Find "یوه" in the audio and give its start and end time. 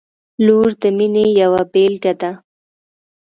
1.41-1.61